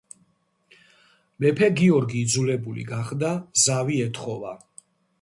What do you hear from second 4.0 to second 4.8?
ეთხოვა.